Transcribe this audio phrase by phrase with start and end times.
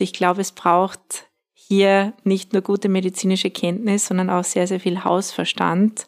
[0.00, 5.04] Ich glaube, es braucht hier nicht nur gute medizinische Kenntnis, sondern auch sehr, sehr viel
[5.04, 6.06] Hausverstand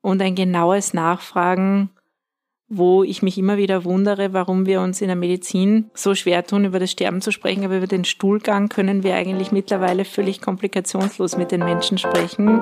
[0.00, 1.90] und ein genaues Nachfragen,
[2.66, 6.64] wo ich mich immer wieder wundere, warum wir uns in der Medizin so schwer tun,
[6.64, 11.36] über das Sterben zu sprechen, aber über den Stuhlgang können wir eigentlich mittlerweile völlig komplikationslos
[11.36, 12.60] mit den Menschen sprechen.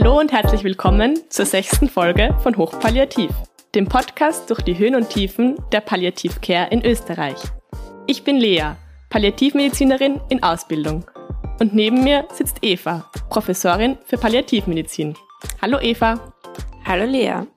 [0.00, 3.32] Hallo und herzlich willkommen zur sechsten Folge von Hochpalliativ,
[3.74, 7.36] dem Podcast durch die Höhen und Tiefen der Palliativcare in Österreich.
[8.06, 8.76] Ich bin Lea,
[9.10, 11.04] Palliativmedizinerin in Ausbildung.
[11.58, 15.16] Und neben mir sitzt Eva, Professorin für Palliativmedizin.
[15.60, 16.32] Hallo Eva.
[16.84, 17.48] Hallo Lea.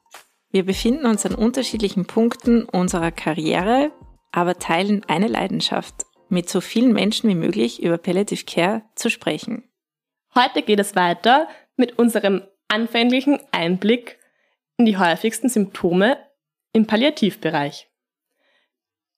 [0.50, 3.92] Wir befinden uns an unterschiedlichen Punkten unserer Karriere,
[4.32, 9.68] aber teilen eine Leidenschaft, mit so vielen Menschen wie möglich über Palliative Care zu sprechen.
[10.34, 14.20] Heute geht es weiter mit unserem anfänglichen Einblick
[14.78, 16.18] in die häufigsten Symptome
[16.74, 17.90] im Palliativbereich.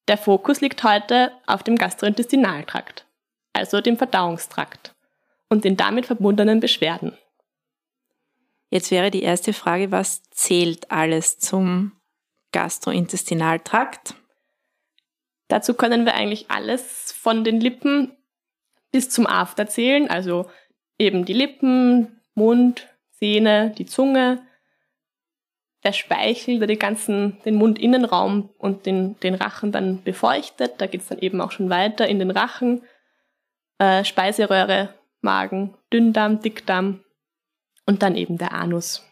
[0.07, 3.05] Der Fokus liegt heute auf dem Gastrointestinaltrakt,
[3.53, 4.95] also dem Verdauungstrakt
[5.49, 7.17] und den damit verbundenen Beschwerden.
[8.69, 11.93] Jetzt wäre die erste Frage, was zählt alles zum
[12.51, 14.15] Gastrointestinaltrakt?
[15.47, 18.17] Dazu können wir eigentlich alles von den Lippen
[18.91, 20.49] bis zum After zählen, also
[20.97, 24.41] eben die Lippen, Mund, Zähne, die Zunge,
[25.83, 30.75] der Speichel, der die ganzen, den Mundinnenraum und den, den Rachen dann befeuchtet.
[30.77, 32.83] Da geht es dann eben auch schon weiter in den Rachen,
[33.79, 37.03] äh, Speiseröhre, Magen, Dünndarm, Dickdarm
[37.85, 39.03] und dann eben der Anus.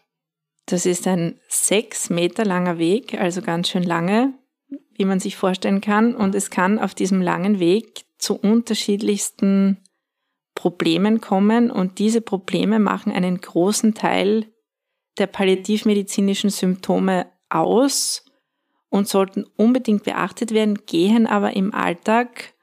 [0.66, 4.32] Das ist ein sechs Meter langer Weg, also ganz schön lange,
[4.94, 6.14] wie man sich vorstellen kann.
[6.14, 9.82] Und es kann auf diesem langen Weg zu unterschiedlichsten
[10.62, 14.46] Problemen kommen und diese Probleme machen einen großen Teil
[15.18, 18.24] der palliativmedizinischen Symptome aus
[18.88, 22.54] und sollten unbedingt beachtet werden, gehen aber im Alltag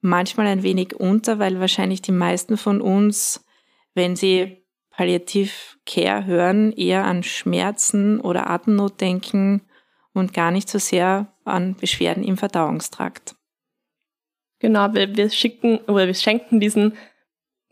[0.00, 3.44] manchmal ein wenig unter, weil wahrscheinlich die meisten von uns,
[3.92, 9.62] wenn sie Palliativ Care hören, eher an Schmerzen oder Atemnot denken
[10.12, 13.34] und gar nicht so sehr an Beschwerden im Verdauungstrakt.
[14.60, 16.96] Genau, wir, wir schicken oder wir schenken diesen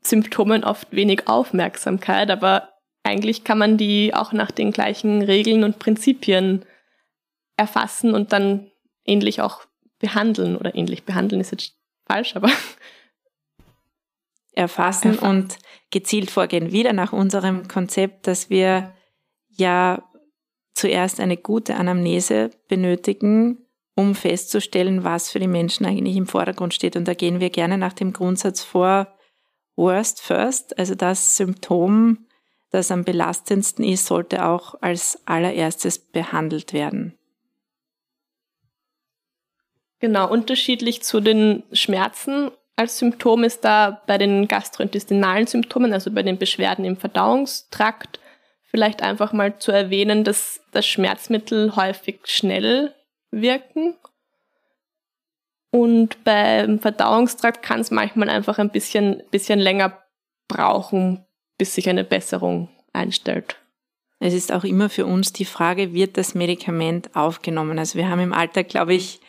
[0.08, 2.70] Symptomen oft wenig Aufmerksamkeit, aber
[3.02, 6.64] eigentlich kann man die auch nach den gleichen Regeln und Prinzipien
[7.56, 8.70] erfassen und dann
[9.04, 9.66] ähnlich auch
[9.98, 11.74] behandeln oder ähnlich behandeln ist jetzt
[12.06, 12.48] falsch, aber
[14.52, 15.58] erfassen, erfassen und
[15.90, 16.72] gezielt vorgehen.
[16.72, 18.94] Wieder nach unserem Konzept, dass wir
[19.48, 20.02] ja
[20.74, 23.58] zuerst eine gute Anamnese benötigen,
[23.94, 26.96] um festzustellen, was für die Menschen eigentlich im Vordergrund steht.
[26.96, 29.16] Und da gehen wir gerne nach dem Grundsatz vor,
[29.76, 32.26] Worst First, also das Symptom,
[32.70, 37.16] das am belastendsten ist, sollte auch als allererstes behandelt werden.
[39.98, 46.22] Genau, unterschiedlich zu den Schmerzen als Symptom ist da bei den gastrointestinalen Symptomen, also bei
[46.22, 48.20] den Beschwerden im Verdauungstrakt,
[48.64, 52.94] vielleicht einfach mal zu erwähnen, dass das Schmerzmittel häufig schnell
[53.30, 53.96] wirken
[55.76, 59.98] und beim Verdauungstrakt kann es manchmal einfach ein bisschen, bisschen länger
[60.48, 61.24] brauchen,
[61.58, 63.56] bis sich eine Besserung einstellt.
[64.18, 67.78] Es ist auch immer für uns die Frage, wird das Medikament aufgenommen?
[67.78, 69.20] Also wir haben im Alltag, glaube ich,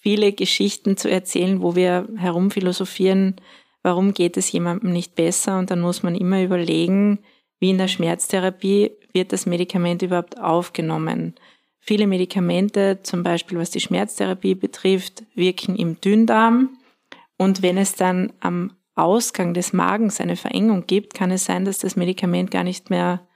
[0.00, 3.36] viele Geschichten zu erzählen, wo wir herumphilosophieren,
[3.84, 5.56] warum geht es jemandem nicht besser?
[5.56, 7.20] Und dann muss man immer überlegen,
[7.60, 11.36] wie in der Schmerztherapie wird das Medikament überhaupt aufgenommen?
[11.84, 16.78] Viele Medikamente, zum Beispiel was die Schmerztherapie betrifft, wirken im Dünndarm.
[17.36, 21.80] Und wenn es dann am Ausgang des Magens eine Verengung gibt, kann es sein, dass
[21.80, 23.26] das Medikament gar nicht mehr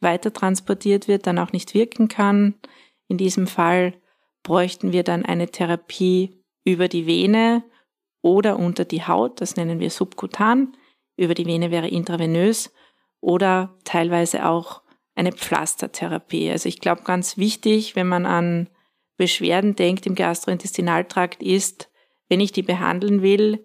[0.00, 2.56] weiter transportiert wird, dann auch nicht wirken kann.
[3.08, 3.94] In diesem Fall
[4.42, 7.64] bräuchten wir dann eine Therapie über die Vene
[8.20, 10.76] oder unter die Haut, das nennen wir subkutan.
[11.16, 12.70] Über die Vene wäre intravenös
[13.20, 14.83] oder teilweise auch
[15.14, 16.50] eine Pflastertherapie.
[16.50, 18.68] Also ich glaube, ganz wichtig, wenn man an
[19.16, 21.90] Beschwerden denkt im Gastrointestinaltrakt, ist,
[22.28, 23.64] wenn ich die behandeln will,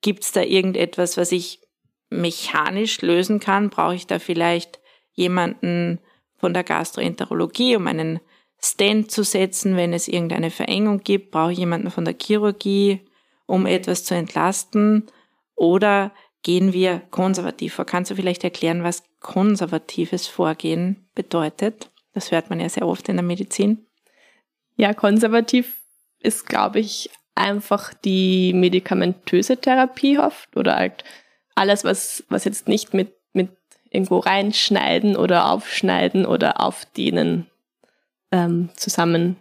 [0.00, 1.60] gibt es da irgendetwas, was ich
[2.08, 3.70] mechanisch lösen kann?
[3.70, 4.80] Brauche ich da vielleicht
[5.12, 6.00] jemanden
[6.36, 8.20] von der Gastroenterologie, um einen
[8.62, 11.30] Stent zu setzen, wenn es irgendeine Verengung gibt?
[11.30, 13.00] Brauche ich jemanden von der Chirurgie,
[13.46, 15.06] um etwas zu entlasten?
[15.54, 16.12] Oder
[16.42, 17.84] gehen wir konservativ vor?
[17.84, 21.90] Kannst du vielleicht erklären, was konservatives Vorgehen bedeutet.
[22.12, 23.86] Das hört man ja sehr oft in der Medizin.
[24.76, 25.80] Ja, konservativ
[26.18, 31.04] ist, glaube ich, einfach die medikamentöse Therapie oft oder halt
[31.54, 33.50] alles, was, was jetzt nicht mit, mit
[33.90, 37.48] irgendwo reinschneiden oder aufschneiden oder aufdehnen
[38.32, 39.36] ähm, zusammenhängt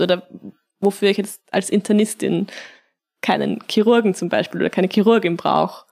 [0.00, 0.28] oder
[0.80, 2.48] wofür ich jetzt als Internistin
[3.22, 5.84] keinen Chirurgen zum Beispiel oder keine Chirurgin brauche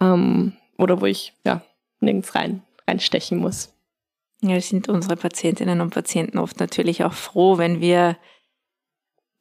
[0.00, 1.62] ähm, oder wo ich ja
[2.00, 3.74] nirgends rein reinstechen muss.
[4.40, 8.16] Ja, sind unsere Patientinnen und Patienten oft natürlich auch froh, wenn wir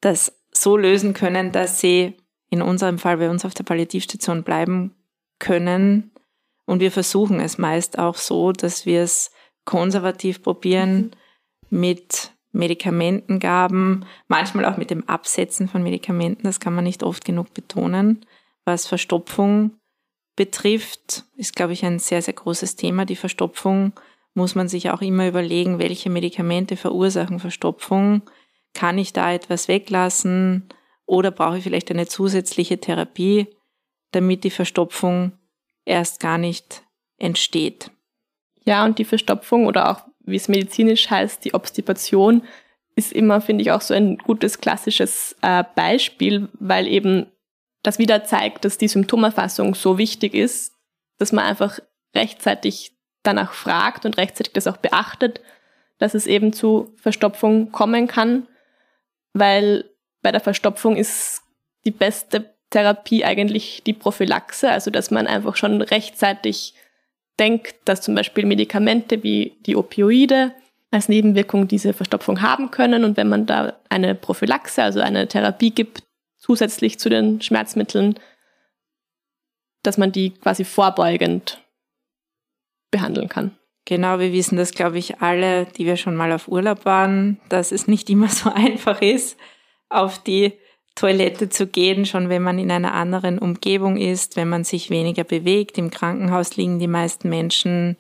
[0.02, 2.16] das so lösen können, dass sie
[2.50, 4.96] in unserem Fall bei uns auf der Palliativstation bleiben
[5.40, 6.12] können.
[6.66, 9.32] Und wir versuchen es meist auch so, dass wir es
[9.66, 11.12] konservativ probieren
[11.70, 17.54] mit Medikamentengaben, manchmal auch mit dem Absetzen von Medikamenten, das kann man nicht oft genug
[17.54, 18.26] betonen.
[18.66, 19.72] Was Verstopfung
[20.36, 23.06] betrifft, ist, glaube ich, ein sehr, sehr großes Thema.
[23.06, 23.94] Die Verstopfung
[24.34, 28.22] muss man sich auch immer überlegen, welche Medikamente verursachen Verstopfung.
[28.74, 30.70] Kann ich da etwas weglassen
[31.06, 33.48] oder brauche ich vielleicht eine zusätzliche Therapie,
[34.12, 35.32] damit die Verstopfung
[35.86, 36.84] erst gar nicht
[37.18, 37.90] entsteht?
[38.64, 42.44] Ja, und die Verstopfung oder auch, wie es medizinisch heißt, die Obstipation
[42.96, 47.28] ist immer, finde ich, auch so ein gutes klassisches äh, Beispiel, weil eben
[47.84, 50.74] das wieder zeigt, dass die Symptomerfassung so wichtig ist,
[51.18, 51.80] dass man einfach
[52.16, 52.92] rechtzeitig
[53.24, 55.42] danach fragt und rechtzeitig das auch beachtet,
[56.00, 58.48] dass es eben zu Verstopfung kommen kann,
[59.34, 59.86] weil
[60.22, 61.42] bei der Verstopfung ist
[61.86, 66.74] die beste Therapie eigentlich die Prophylaxe, also dass man einfach schon rechtzeitig
[67.40, 70.54] denkt, dass zum Beispiel Medikamente wie die Opioide
[70.92, 75.72] als Nebenwirkung diese Verstopfung haben können und wenn man da eine Prophylaxe, also eine Therapie
[75.72, 76.04] gibt,
[76.38, 78.20] zusätzlich zu den Schmerzmitteln,
[79.84, 81.62] dass man die quasi vorbeugend
[82.92, 83.58] behandeln kann.
[83.86, 87.72] Genau, wir wissen das, glaube ich, alle, die wir schon mal auf Urlaub waren, dass
[87.72, 89.38] es nicht immer so einfach ist,
[89.90, 90.54] auf die
[90.98, 95.24] Toilette zu gehen, schon wenn man in einer anderen Umgebung ist, wenn man sich weniger
[95.24, 95.78] bewegt.
[95.78, 97.98] Im Krankenhaus liegen die meisten Menschen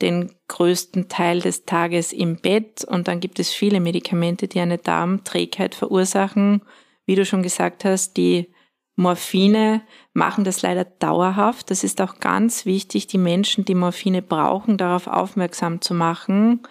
[0.00, 4.78] den größten Teil des Tages im Bett und dann gibt es viele Medikamente, die eine
[4.78, 6.62] Darmträgheit verursachen.
[7.04, 8.48] Wie du schon gesagt hast, die
[8.96, 9.82] Morphine
[10.14, 11.70] machen das leider dauerhaft.
[11.70, 16.62] Das ist auch ganz wichtig, die Menschen, die Morphine brauchen, darauf aufmerksam zu machen,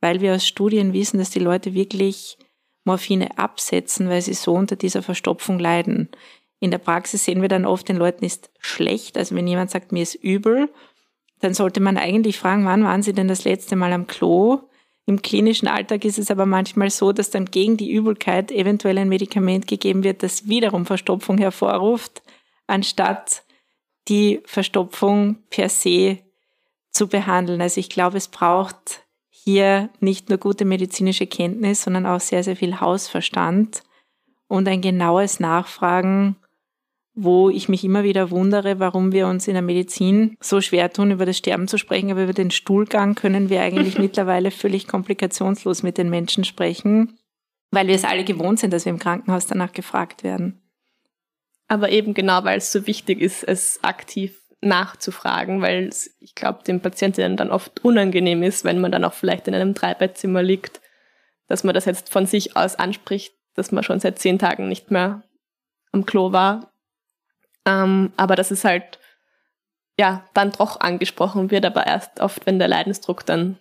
[0.00, 2.38] weil wir aus Studien wissen, dass die Leute wirklich
[2.84, 6.08] Morphine absetzen, weil sie so unter dieser Verstopfung leiden.
[6.60, 9.16] In der Praxis sehen wir dann oft, den Leuten ist schlecht.
[9.16, 10.70] Also wenn jemand sagt, mir ist übel,
[11.40, 14.60] dann sollte man eigentlich fragen, wann waren Sie denn das letzte Mal am Klo?
[15.06, 19.08] Im klinischen Alltag ist es aber manchmal so, dass dann gegen die Übelkeit eventuell ein
[19.08, 22.22] Medikament gegeben wird, das wiederum Verstopfung hervorruft,
[22.66, 23.42] anstatt
[24.08, 26.18] die Verstopfung per se
[26.90, 27.60] zu behandeln.
[27.60, 29.02] Also ich glaube, es braucht
[29.44, 33.82] hier nicht nur gute medizinische Kenntnis, sondern auch sehr, sehr viel Hausverstand
[34.48, 36.36] und ein genaues Nachfragen,
[37.14, 41.10] wo ich mich immer wieder wundere, warum wir uns in der Medizin so schwer tun,
[41.10, 45.82] über das Sterben zu sprechen, aber über den Stuhlgang können wir eigentlich mittlerweile völlig komplikationslos
[45.82, 47.18] mit den Menschen sprechen,
[47.70, 50.60] weil wir es alle gewohnt sind, dass wir im Krankenhaus danach gefragt werden.
[51.68, 56.80] Aber eben genau, weil es so wichtig ist, es aktiv nachzufragen, weil ich glaube, den
[56.80, 60.80] Patientinnen dann oft unangenehm ist, wenn man dann auch vielleicht in einem Dreibettzimmer liegt,
[61.46, 64.90] dass man das jetzt von sich aus anspricht, dass man schon seit zehn Tagen nicht
[64.90, 65.22] mehr
[65.92, 66.72] am Klo war.
[67.66, 68.98] Ähm, aber dass es halt
[69.98, 73.58] ja dann doch angesprochen wird, aber erst oft, wenn der Leidensdruck dann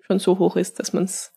[0.00, 1.32] schon so hoch ist, dass man es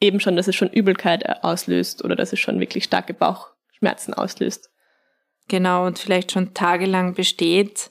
[0.00, 4.70] eben schon, dass es schon Übelkeit auslöst oder dass es schon wirklich starke Bauchschmerzen auslöst.
[5.48, 7.90] Genau, und vielleicht schon tagelang besteht,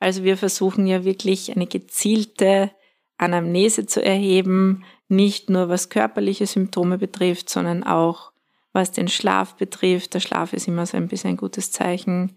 [0.00, 2.70] also wir versuchen ja wirklich eine gezielte
[3.18, 8.32] Anamnese zu erheben, nicht nur was körperliche Symptome betrifft, sondern auch
[8.72, 10.14] was den Schlaf betrifft.
[10.14, 12.36] Der Schlaf ist immer so ein bisschen ein gutes Zeichen,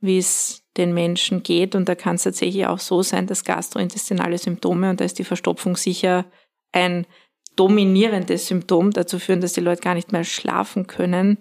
[0.00, 1.74] wie es den Menschen geht.
[1.74, 5.24] Und da kann es tatsächlich auch so sein, dass gastrointestinale Symptome, und da ist die
[5.24, 6.24] Verstopfung sicher
[6.72, 7.06] ein
[7.54, 11.38] dominierendes Symptom, dazu führen, dass die Leute gar nicht mehr schlafen können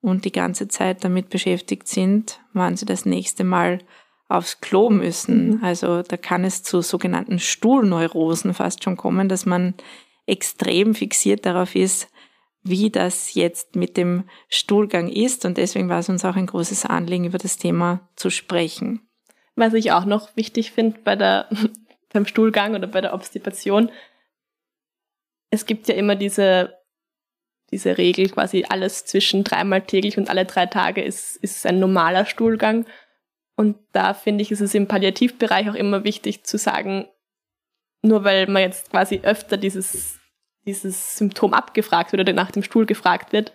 [0.00, 3.80] und die ganze Zeit damit beschäftigt sind, wann sie das nächste Mal
[4.28, 5.62] aufs Klo müssen.
[5.62, 9.74] Also da kann es zu sogenannten Stuhlneurosen fast schon kommen, dass man
[10.26, 12.08] extrem fixiert darauf ist,
[12.62, 15.44] wie das jetzt mit dem Stuhlgang ist.
[15.44, 19.08] Und deswegen war es uns auch ein großes Anliegen, über das Thema zu sprechen.
[19.54, 21.48] Was ich auch noch wichtig finde bei der,
[22.12, 23.90] beim Stuhlgang oder bei der Obstipation,
[25.50, 26.74] es gibt ja immer diese,
[27.70, 32.26] diese Regel, quasi alles zwischen dreimal täglich und alle drei Tage ist, ist ein normaler
[32.26, 32.84] Stuhlgang.
[33.56, 37.08] Und da finde ich, ist es im Palliativbereich auch immer wichtig zu sagen,
[38.02, 40.20] nur weil man jetzt quasi öfter dieses,
[40.66, 43.52] dieses Symptom abgefragt wird oder nach dem Stuhl gefragt wird,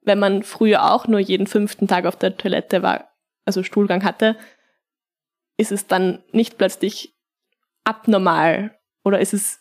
[0.00, 3.12] wenn man früher auch nur jeden fünften Tag auf der Toilette war,
[3.44, 4.36] also Stuhlgang hatte,
[5.58, 7.14] ist es dann nicht plötzlich
[7.84, 9.60] abnormal oder ist es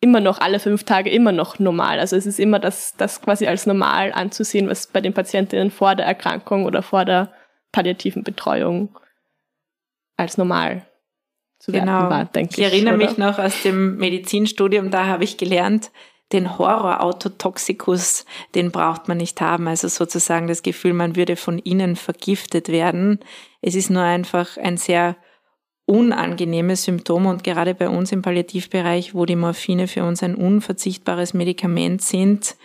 [0.00, 2.00] immer noch alle fünf Tage immer noch normal?
[2.00, 5.94] Also es ist immer das, das quasi als normal anzusehen, was bei den Patientinnen vor
[5.94, 7.32] der Erkrankung oder vor der
[7.72, 8.98] palliativen Betreuung
[10.18, 10.86] als normal
[11.58, 12.10] zu genau.
[12.10, 12.58] war, denke ich.
[12.58, 13.06] Ich erinnere oder?
[13.06, 15.90] mich noch aus dem Medizinstudium, da habe ich gelernt,
[16.32, 19.66] den Horror Autotoxicus, den braucht man nicht haben.
[19.66, 23.20] Also sozusagen das Gefühl, man würde von innen vergiftet werden.
[23.62, 25.16] Es ist nur einfach ein sehr
[25.86, 31.32] unangenehmes Symptom und gerade bei uns im Palliativbereich, wo die Morphine für uns ein unverzichtbares
[31.32, 32.56] Medikament sind,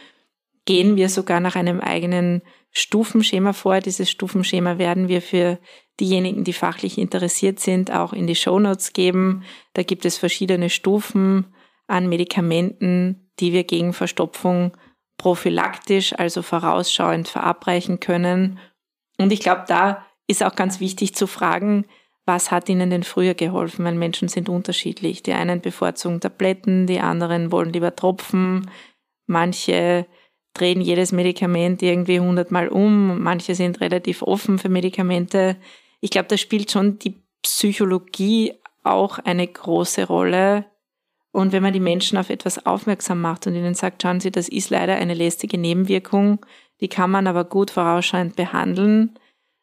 [0.65, 2.41] gehen wir sogar nach einem eigenen
[2.72, 3.79] Stufenschema vor.
[3.79, 5.57] Dieses Stufenschema werden wir für
[6.00, 9.43] diejenigen, die fachlich interessiert sind, auch in die Shownotes geben.
[9.73, 11.53] Da gibt es verschiedene Stufen
[11.88, 14.75] an Medikamenten, die wir gegen Verstopfung
[15.17, 18.59] prophylaktisch, also vorausschauend verabreichen können.
[19.17, 21.85] Und ich glaube, da ist auch ganz wichtig zu fragen,
[22.25, 23.83] was hat ihnen denn früher geholfen?
[23.85, 25.23] Weil Menschen sind unterschiedlich.
[25.23, 28.69] Die einen bevorzugen Tabletten, die anderen wollen lieber Tropfen.
[29.27, 30.07] Manche
[30.53, 33.21] drehen jedes Medikament irgendwie hundertmal um.
[33.21, 35.57] Manche sind relativ offen für Medikamente.
[36.03, 40.65] Ich glaube, da spielt schon die Psychologie auch eine große Rolle.
[41.31, 44.50] Und wenn man die Menschen auf etwas aufmerksam macht und ihnen sagt, schauen Sie, das
[44.50, 46.45] ist leider eine lästige Nebenwirkung,
[46.81, 49.17] die kann man aber gut vorausschauend behandeln,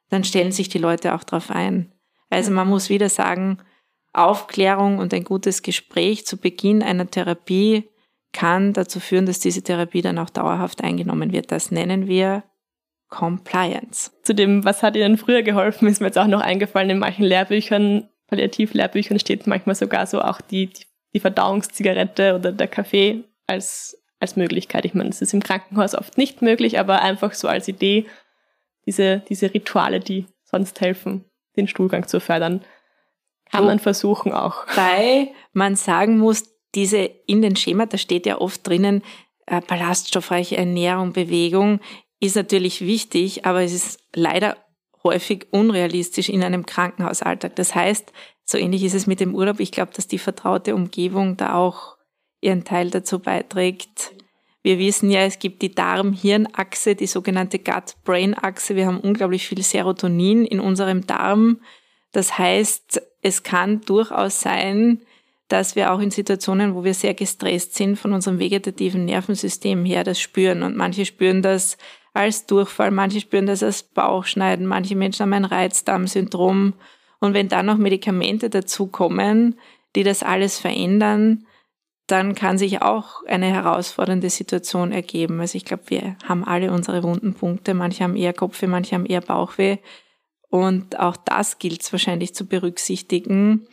[0.09, 1.92] dann stellen sich die Leute auch darauf ein.
[2.30, 3.59] Also man muss wieder sagen,
[4.14, 7.90] Aufklärung und ein gutes Gespräch zu Beginn einer Therapie
[8.32, 11.52] kann dazu führen, dass diese Therapie dann auch dauerhaft eingenommen wird.
[11.52, 12.44] Das nennen wir
[13.10, 14.12] Compliance.
[14.22, 17.24] Zu dem, was hat Ihnen früher geholfen, ist mir jetzt auch noch eingefallen, in manchen
[17.24, 20.70] Lehrbüchern, Palliativlehrbüchern steht manchmal sogar so auch die,
[21.12, 24.84] die Verdauungszigarette oder der Kaffee als, als Möglichkeit.
[24.84, 28.06] Ich meine, es ist im Krankenhaus oft nicht möglich, aber einfach so als Idee,
[28.86, 31.24] diese, diese Rituale, die sonst helfen,
[31.56, 32.64] den Stuhlgang zu fördern,
[33.50, 34.64] kann man versuchen auch.
[34.76, 36.44] Weil man sagen muss,
[36.76, 39.02] diese in den Schemata steht ja oft drinnen,
[39.46, 41.80] äh, ballaststoffreiche Ernährung, Bewegung
[42.20, 44.56] ist natürlich wichtig, aber es ist leider
[45.02, 47.56] häufig unrealistisch in einem Krankenhausalltag.
[47.56, 48.12] Das heißt,
[48.44, 49.60] so ähnlich ist es mit dem Urlaub.
[49.60, 51.96] Ich glaube, dass die vertraute Umgebung da auch
[52.40, 54.12] ihren Teil dazu beiträgt.
[54.62, 58.76] Wir wissen ja, es gibt die Darm-Hirn-Achse, die sogenannte Gut-Brain-Achse.
[58.76, 61.60] Wir haben unglaublich viel Serotonin in unserem Darm.
[62.12, 65.00] Das heißt, es kann durchaus sein,
[65.48, 70.04] dass wir auch in Situationen, wo wir sehr gestresst sind, von unserem vegetativen Nervensystem her
[70.04, 70.62] das spüren.
[70.62, 71.78] Und manche spüren das
[72.20, 76.74] als Durchfall, manche spüren das als Bauchschneiden, manche Menschen haben ein Reizdarmsyndrom.
[77.18, 79.58] Und wenn dann noch Medikamente dazukommen,
[79.94, 81.46] die das alles verändern,
[82.06, 85.40] dann kann sich auch eine herausfordernde Situation ergeben.
[85.40, 87.74] Also ich glaube, wir haben alle unsere wunden Punkte.
[87.74, 89.78] Manche haben eher Kopfweh, manche haben eher Bauchweh.
[90.48, 93.68] Und auch das gilt es wahrscheinlich zu berücksichtigen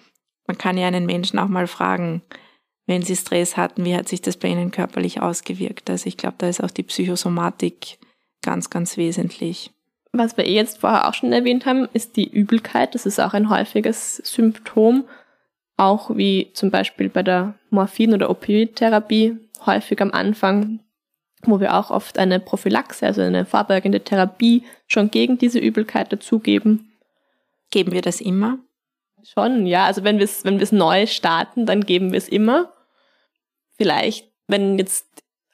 [0.47, 2.23] man kann ja einen Menschen auch mal fragen,
[2.87, 5.89] wenn sie Stress hatten, wie hat sich das bei ihnen körperlich ausgewirkt?
[5.89, 7.99] Also ich glaube, da ist auch die Psychosomatik
[8.41, 9.71] ganz, ganz wesentlich.
[10.13, 12.95] Was wir eh jetzt vorher auch schon erwähnt haben, ist die Übelkeit.
[12.95, 15.05] Das ist auch ein häufiges Symptom,
[15.75, 20.79] auch wie zum Beispiel bei der Morphin- oder Opioidtherapie häufig am Anfang,
[21.43, 26.91] wo wir auch oft eine Prophylaxe, also eine vorbeugende Therapie schon gegen diese Übelkeit dazugeben.
[27.69, 28.59] Geben wir das immer?
[29.23, 29.85] Schon, ja.
[29.85, 32.73] Also wenn wir es wenn wir's neu starten, dann geben wir es immer.
[33.77, 35.05] Vielleicht, wenn jetzt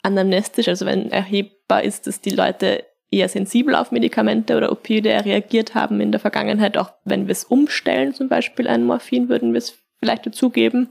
[0.03, 5.75] anamnestisch, also wenn erhebbar ist, dass die Leute eher sensibel auf Medikamente oder Opioide reagiert
[5.75, 9.60] haben in der Vergangenheit, auch wenn wir es umstellen, zum Beispiel ein Morphin, würden wir
[9.60, 10.89] es vielleicht dazugeben.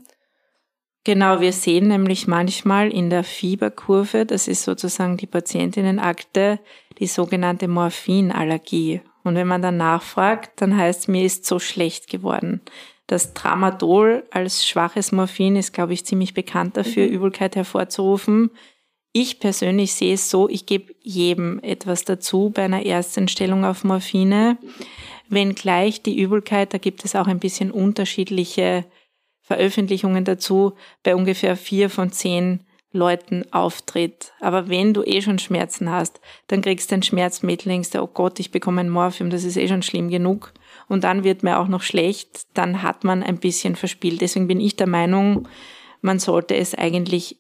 [1.04, 6.61] Genau, wir sehen nämlich manchmal in der Fieberkurve, das ist sozusagen die Patientinnenakte,
[6.99, 9.02] die sogenannte Morphinallergie.
[9.25, 12.61] Und wenn man dann nachfragt, dann heißt mir ist so schlecht geworden.
[13.09, 17.12] Das Tramadol als schwaches Morphin ist, glaube ich, ziemlich bekannt dafür, mhm.
[17.12, 18.50] Übelkeit hervorzurufen.
[19.12, 24.57] Ich persönlich sehe es so, ich gebe jedem etwas dazu bei einer Erstentstellung auf Morphine.
[25.28, 28.87] Wenngleich die Übelkeit, da gibt es auch ein bisschen unterschiedliche
[29.42, 34.33] Veröffentlichungen dazu, bei ungefähr vier von zehn Leuten auftritt.
[34.40, 38.07] Aber wenn du eh schon Schmerzen hast, dann kriegst du ein Schmerzmittel, denkst du, oh
[38.07, 40.54] Gott, ich bekomme ein Morphium, das ist eh schon schlimm genug.
[40.88, 44.23] Und dann wird mir auch noch schlecht, dann hat man ein bisschen verspielt.
[44.23, 45.49] Deswegen bin ich der Meinung,
[46.00, 47.38] man sollte es eigentlich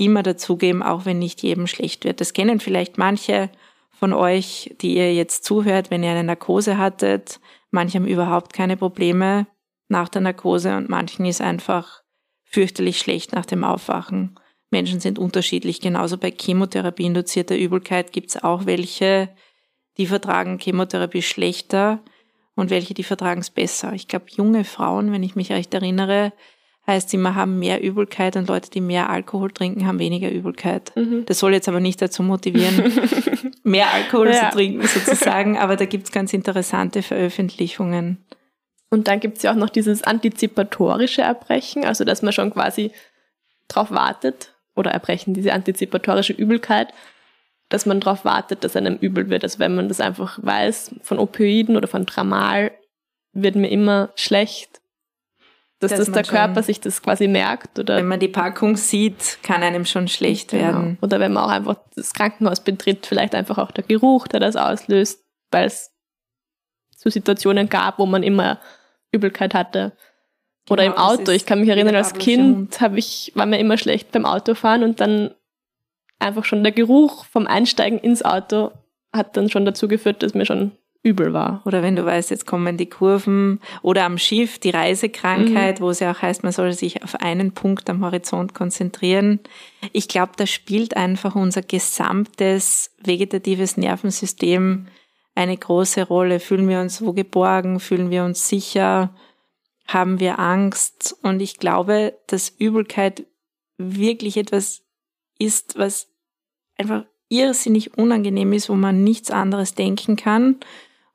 [0.00, 2.20] immer dazugeben, auch wenn nicht jedem schlecht wird.
[2.20, 3.50] Das kennen vielleicht manche
[3.90, 7.38] von euch, die ihr jetzt zuhört, wenn ihr eine Narkose hattet.
[7.70, 9.46] Manche haben überhaupt keine Probleme
[9.88, 12.02] nach der Narkose und manchen ist einfach
[12.44, 14.36] fürchterlich schlecht nach dem Aufwachen.
[14.70, 15.80] Menschen sind unterschiedlich.
[15.80, 19.28] Genauso bei Chemotherapie induzierter Übelkeit gibt es auch welche,
[19.98, 22.02] die vertragen Chemotherapie schlechter
[22.54, 23.92] und welche, die vertragen es besser.
[23.92, 26.32] Ich glaube, junge Frauen, wenn ich mich recht erinnere,
[26.90, 30.92] heißt immer, haben mehr Übelkeit und Leute, die mehr Alkohol trinken, haben weniger Übelkeit.
[30.96, 31.24] Mhm.
[31.26, 32.92] Das soll jetzt aber nicht dazu motivieren,
[33.62, 34.50] mehr Alkohol ja.
[34.50, 38.18] zu trinken sozusagen, aber da gibt's ganz interessante Veröffentlichungen.
[38.90, 42.90] Und dann gibt's ja auch noch dieses antizipatorische Erbrechen, also dass man schon quasi
[43.68, 46.88] drauf wartet, oder Erbrechen, diese antizipatorische Übelkeit,
[47.68, 49.44] dass man darauf wartet, dass einem übel wird.
[49.44, 52.72] Also wenn man das einfach weiß, von Opioiden oder von Tramal
[53.32, 54.80] wird mir immer schlecht,
[55.80, 57.78] dass, dass das der Körper sich das quasi merkt.
[57.78, 60.62] Oder wenn man die Packung sieht, kann einem schon schlecht genau.
[60.62, 60.98] werden.
[61.00, 64.56] Oder wenn man auch einfach das Krankenhaus betritt, vielleicht einfach auch der Geruch, der das
[64.56, 65.90] auslöst, weil es
[66.96, 68.60] so Situationen gab, wo man immer
[69.10, 69.92] Übelkeit hatte.
[70.68, 71.32] Oder genau, im Auto.
[71.32, 75.00] Ich kann mich erinnern, als Kind habe ich, war mir immer schlecht beim Autofahren und
[75.00, 75.34] dann
[76.18, 78.70] einfach schon der Geruch vom Einsteigen ins Auto
[79.12, 81.62] hat dann schon dazu geführt, dass mir schon übel war.
[81.64, 85.84] Oder wenn du weißt, jetzt kommen die Kurven oder am Schiff die Reisekrankheit, mhm.
[85.84, 89.40] wo es ja auch heißt, man soll sich auf einen Punkt am Horizont konzentrieren.
[89.92, 94.88] Ich glaube, da spielt einfach unser gesamtes vegetatives Nervensystem
[95.34, 96.38] eine große Rolle.
[96.38, 97.80] Fühlen wir uns wo geborgen?
[97.80, 99.14] Fühlen wir uns sicher?
[99.86, 101.16] Haben wir Angst?
[101.22, 103.24] Und ich glaube, dass Übelkeit
[103.78, 104.82] wirklich etwas
[105.38, 106.08] ist, was
[106.76, 110.56] einfach irrsinnig unangenehm ist, wo man nichts anderes denken kann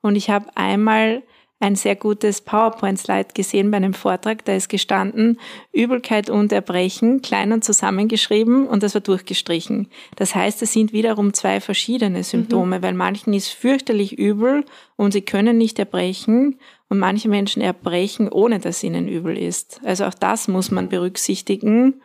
[0.00, 1.22] und ich habe einmal
[1.58, 5.40] ein sehr gutes PowerPoint-Slide gesehen bei einem Vortrag, da ist gestanden,
[5.72, 9.88] Übelkeit und Erbrechen, klein und zusammengeschrieben und das war durchgestrichen.
[10.16, 12.82] Das heißt, es sind wiederum zwei verschiedene Symptome, mhm.
[12.82, 16.58] weil manchen ist fürchterlich übel und sie können nicht erbrechen
[16.90, 19.80] und manche Menschen erbrechen, ohne dass ihnen übel ist.
[19.82, 22.02] Also auch das muss man berücksichtigen,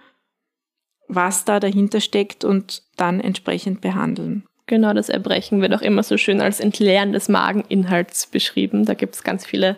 [1.10, 4.46] was da dahinter steckt und dann entsprechend behandeln.
[4.72, 8.86] Genau, das Erbrechen wird auch immer so schön als Entleeren des Mageninhalts beschrieben.
[8.86, 9.76] Da gibt es ganz viele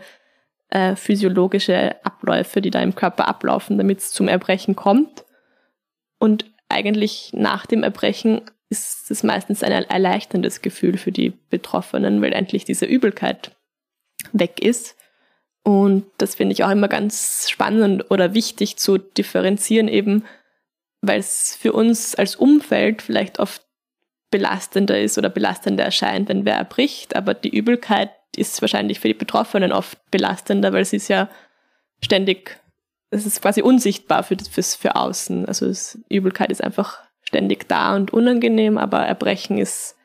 [0.70, 5.26] äh, physiologische Abläufe, die da im Körper ablaufen, damit es zum Erbrechen kommt.
[6.20, 12.32] Und eigentlich nach dem Erbrechen ist es meistens ein erleichterndes Gefühl für die Betroffenen, weil
[12.32, 13.50] endlich diese Übelkeit
[14.32, 14.96] weg ist.
[15.64, 20.24] Und das finde ich auch immer ganz spannend oder wichtig zu differenzieren, eben
[21.02, 23.64] weil es für uns als Umfeld vielleicht oft
[24.34, 27.16] belastender ist oder belastender erscheint, wenn wer erbricht.
[27.16, 31.30] Aber die Übelkeit ist wahrscheinlich für die Betroffenen oft belastender, weil sie ist ja
[32.02, 32.60] ständig,
[33.12, 35.46] es ist quasi unsichtbar für, fürs, für außen.
[35.46, 39.96] Also das, Übelkeit ist einfach ständig da und unangenehm, aber Erbrechen ist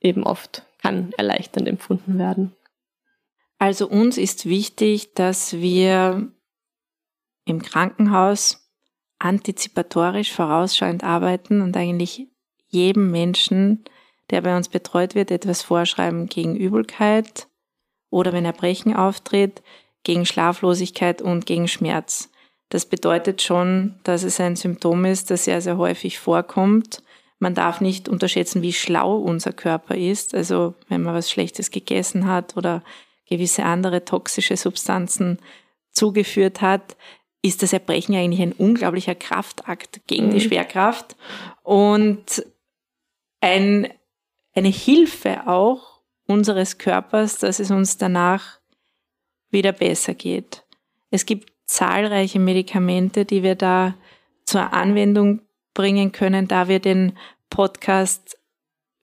[0.00, 2.56] eben oft, kann erleichternd empfunden werden.
[3.60, 6.28] Also uns ist wichtig, dass wir
[7.44, 8.68] im Krankenhaus
[9.20, 12.29] antizipatorisch vorausschauend arbeiten und eigentlich
[12.70, 13.84] jedem Menschen,
[14.30, 17.48] der bei uns betreut wird, etwas vorschreiben gegen Übelkeit
[18.10, 19.62] oder wenn Erbrechen auftritt,
[20.02, 22.30] gegen Schlaflosigkeit und gegen Schmerz.
[22.70, 27.02] Das bedeutet schon, dass es ein Symptom ist, das sehr, sehr häufig vorkommt.
[27.38, 30.34] Man darf nicht unterschätzen, wie schlau unser Körper ist.
[30.34, 32.82] Also wenn man was Schlechtes gegessen hat oder
[33.28, 35.38] gewisse andere toxische Substanzen
[35.92, 36.96] zugeführt hat,
[37.42, 40.32] ist das Erbrechen eigentlich ein unglaublicher Kraftakt gegen mhm.
[40.32, 41.16] die Schwerkraft.
[41.62, 42.44] Und
[43.40, 43.88] ein,
[44.54, 48.60] eine Hilfe auch unseres Körpers, dass es uns danach
[49.50, 50.64] wieder besser geht.
[51.10, 53.94] Es gibt zahlreiche Medikamente, die wir da
[54.44, 55.42] zur Anwendung
[55.74, 57.16] bringen können, da wir den
[57.48, 58.38] Podcast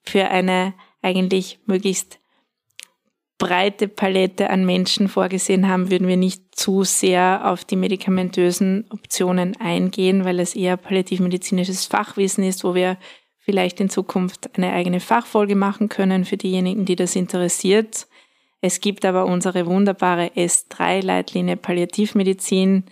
[0.04, 2.18] für eine eigentlich möglichst
[3.38, 9.56] breite Palette an Menschen vorgesehen haben, würden wir nicht zu sehr auf die medikamentösen Optionen
[9.60, 12.98] eingehen, weil es eher palliativmedizinisches Fachwissen ist, wo wir
[13.48, 18.06] vielleicht in Zukunft eine eigene Fachfolge machen können für diejenigen, die das interessiert.
[18.60, 22.84] Es gibt aber unsere wunderbare S3-Leitlinie Palliativmedizin,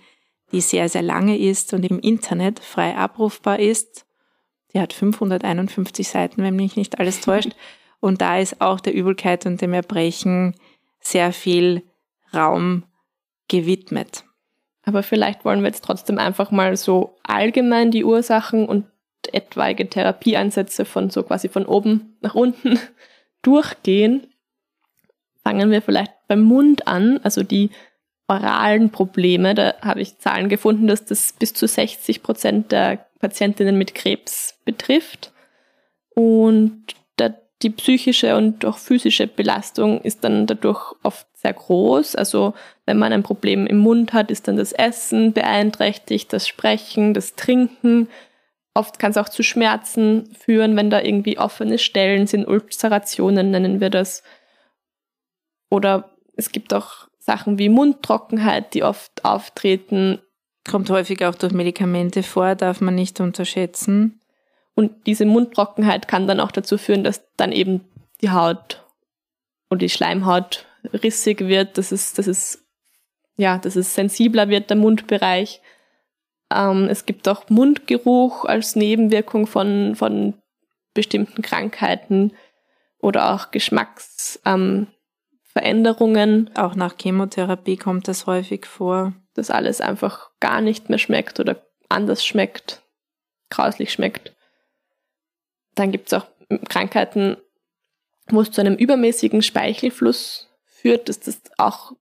[0.53, 4.07] die sehr, sehr lange ist und im Internet frei abrufbar ist.
[4.73, 7.51] Die hat 551 Seiten, wenn mich nicht alles täuscht.
[8.01, 10.55] Und da ist auch der Übelkeit und dem Erbrechen
[11.01, 11.83] sehr viel
[12.33, 12.85] Raum
[13.49, 14.25] gewidmet.
[14.83, 18.85] Aber vielleicht wollen wir jetzt trotzdem einfach mal so allgemein die Ursachen und
[19.33, 22.79] etwaige Therapieansätze von so quasi von oben nach unten
[23.43, 24.27] durchgehen,
[25.43, 27.71] fangen wir vielleicht beim Mund an, also die
[28.29, 29.55] oralen Probleme.
[29.55, 34.59] Da habe ich Zahlen gefunden, dass das bis zu 60 Prozent der Patientinnen mit Krebs
[34.65, 35.33] betrifft.
[36.15, 36.97] Und
[37.63, 42.15] die psychische und auch physische Belastung ist dann dadurch oft sehr groß.
[42.15, 47.15] Also wenn man ein Problem im Mund hat, ist dann das Essen beeinträchtigt, das Sprechen,
[47.15, 48.09] das Trinken,
[48.77, 53.81] Oft kann es auch zu Schmerzen führen, wenn da irgendwie offene Stellen sind, Ulzerationen nennen
[53.81, 54.23] wir das.
[55.71, 60.21] Oder es gibt auch Sachen wie Mundtrockenheit, die oft auftreten,
[60.69, 64.21] Kommt häufig auch durch Medikamente vor, darf man nicht unterschätzen.
[64.75, 67.83] Und diese Mundtrockenheit kann dann auch dazu führen, dass dann eben
[68.21, 68.85] die Haut
[69.69, 72.65] und die Schleimhaut rissig wird, dass es, dass es,
[73.37, 75.61] ja, dass es sensibler wird, der Mundbereich.
[76.53, 80.35] Ähm, es gibt auch Mundgeruch als Nebenwirkung von, von
[80.95, 82.33] bestimmten Krankheiten
[82.99, 84.91] oder auch Geschmacksveränderungen.
[86.47, 89.13] Ähm, auch nach Chemotherapie kommt das häufig vor.
[89.35, 92.83] Dass alles einfach gar nicht mehr schmeckt oder anders schmeckt,
[93.51, 94.35] grauslich schmeckt.
[95.75, 96.27] Dann gibt es auch
[96.69, 97.37] Krankheiten,
[98.29, 101.93] wo es zu einem übermäßigen Speichelfluss führt, ist das auch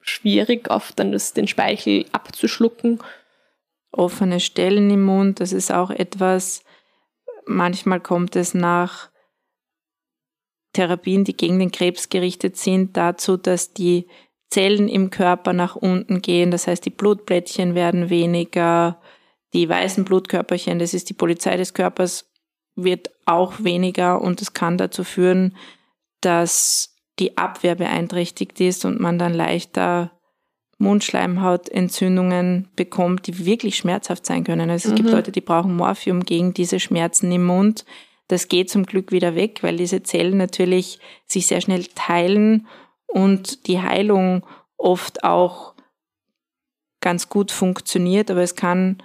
[0.00, 3.00] schwierig, oft dann das, den Speichel abzuschlucken.
[3.92, 6.62] Offene Stellen im Mund, das ist auch etwas,
[7.46, 9.10] manchmal kommt es nach
[10.72, 14.06] Therapien, die gegen den Krebs gerichtet sind, dazu, dass die
[14.50, 16.50] Zellen im Körper nach unten gehen.
[16.50, 19.00] Das heißt, die Blutplättchen werden weniger,
[19.52, 22.30] die weißen Blutkörperchen, das ist die Polizei des Körpers,
[22.76, 24.20] wird auch weniger.
[24.20, 25.56] Und es kann dazu führen,
[26.20, 30.12] dass die Abwehr beeinträchtigt ist und man dann leichter
[30.80, 34.70] Mundschleimhautentzündungen bekommt, die wirklich schmerzhaft sein können.
[34.70, 34.96] Also es mhm.
[34.96, 37.84] gibt Leute, die brauchen Morphium gegen diese Schmerzen im Mund.
[38.28, 42.66] Das geht zum Glück wieder weg, weil diese Zellen natürlich sich sehr schnell teilen
[43.06, 45.74] und die Heilung oft auch
[47.00, 49.02] ganz gut funktioniert, aber es kann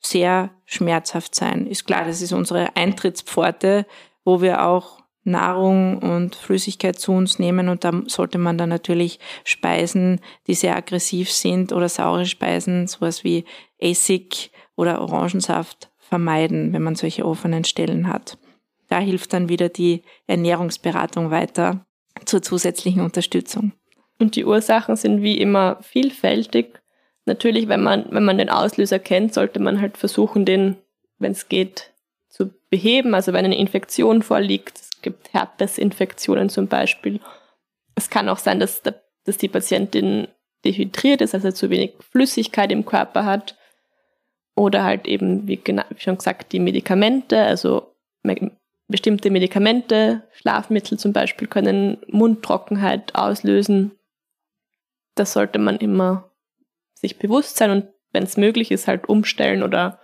[0.00, 1.66] sehr schmerzhaft sein.
[1.66, 3.86] Ist klar, das ist unsere Eintrittspforte,
[4.24, 9.20] wo wir auch Nahrung und Flüssigkeit zu uns nehmen und da sollte man dann natürlich
[9.44, 13.44] Speisen, die sehr aggressiv sind oder saure Speisen, sowas wie
[13.78, 18.36] Essig oder Orangensaft vermeiden, wenn man solche offenen Stellen hat.
[18.88, 21.86] Da hilft dann wieder die Ernährungsberatung weiter
[22.24, 23.72] zur zusätzlichen Unterstützung.
[24.18, 26.80] Und die Ursachen sind wie immer vielfältig.
[27.24, 30.76] Natürlich, wenn man, wenn man den Auslöser kennt, sollte man halt versuchen, den,
[31.18, 31.92] wenn es geht,
[32.28, 33.14] zu beheben.
[33.14, 37.20] Also wenn eine Infektion vorliegt, gibt Herpesinfektionen zum Beispiel.
[37.94, 40.28] Es kann auch sein, dass, dass die Patientin
[40.64, 43.58] dehydriert ist, also zu wenig Flüssigkeit im Körper hat.
[44.54, 47.94] Oder halt eben, wie, wie schon gesagt, die Medikamente, also
[48.88, 53.92] bestimmte Medikamente, Schlafmittel zum Beispiel, können Mundtrockenheit auslösen.
[55.14, 56.30] Das sollte man immer
[56.94, 59.98] sich bewusst sein und wenn es möglich ist, halt umstellen oder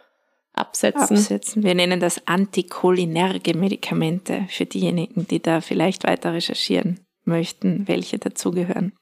[0.58, 1.16] absetzen.
[1.16, 1.62] absetzen.
[1.62, 8.92] Wir nennen das anticholinerge Medikamente für diejenigen, die da vielleicht weiter recherchieren möchten, welche dazugehören.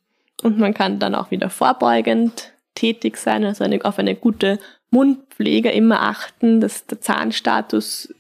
[0.43, 4.59] Und man kann dann auch wieder vorbeugend tätig sein, also eine, auf eine gute
[4.91, 8.15] Mundpflege immer achten, dass der Zahnstatus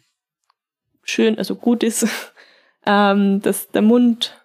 [1.03, 2.07] schön, also gut ist,
[2.87, 4.40] ähm, dass der Mund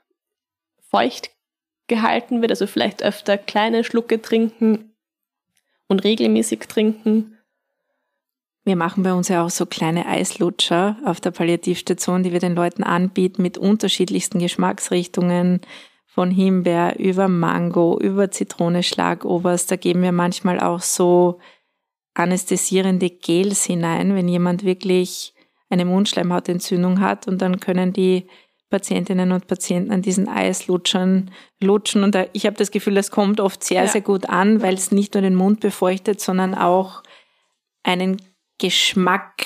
[0.89, 1.31] feucht
[1.87, 4.93] gehalten wird, also vielleicht öfter kleine Schlucke trinken
[5.87, 7.37] und regelmäßig trinken
[8.63, 12.55] wir machen bei uns ja auch so kleine Eislutscher auf der Palliativstation, die wir den
[12.55, 15.61] Leuten anbieten mit unterschiedlichsten Geschmacksrichtungen,
[16.13, 19.65] von Himbeer über Mango, über Zitrone, Schlagobers.
[19.65, 21.39] Da geben wir manchmal auch so
[22.13, 25.33] anästhesierende Gels hinein, wenn jemand wirklich
[25.69, 28.27] eine Mundschleimhautentzündung hat und dann können die
[28.69, 32.03] Patientinnen und Patienten an diesen Eislutschern lutschen.
[32.03, 33.87] Und ich habe das Gefühl, das kommt oft sehr, ja.
[33.87, 37.03] sehr gut an, weil es nicht nur den Mund befeuchtet, sondern auch
[37.83, 38.21] einen
[38.61, 39.43] Geschmack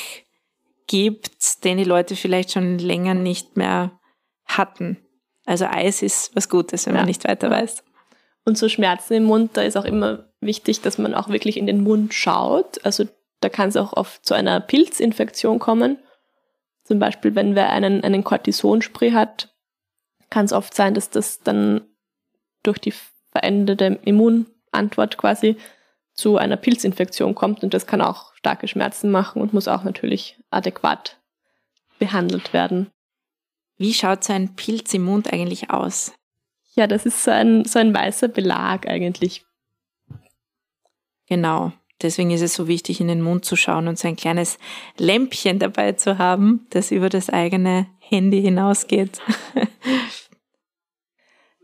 [0.88, 3.98] gibt, den die Leute vielleicht schon länger nicht mehr
[4.46, 4.98] hatten.
[5.46, 7.00] Also Eis ist was Gutes, wenn ja.
[7.00, 7.84] man nicht weiter weiß.
[8.44, 11.66] Und so Schmerzen im Mund, da ist auch immer wichtig, dass man auch wirklich in
[11.66, 12.84] den Mund schaut.
[12.86, 13.06] Also
[13.40, 15.98] da kann es auch oft zu einer Pilzinfektion kommen.
[16.84, 19.56] Zum Beispiel, wenn wer einen, einen Cortisonspray hat,
[20.30, 21.82] kann es oft sein, dass das dann
[22.64, 22.94] durch die
[23.32, 25.56] veränderte Immunantwort quasi
[26.14, 30.38] zu einer Pilzinfektion kommt und das kann auch starke Schmerzen machen und muss auch natürlich
[30.52, 31.20] adäquat
[31.98, 32.92] behandelt werden.
[33.76, 36.14] Wie schaut so ein Pilz im Mund eigentlich aus?
[36.76, 39.44] Ja, das ist so ein, so ein weißer Belag eigentlich.
[41.28, 41.72] Genau.
[42.04, 44.60] Deswegen ist es so wichtig, in den Mund zu schauen und so ein kleines
[45.00, 49.22] Lämpchen dabei zu haben, das über das eigene Handy hinausgeht.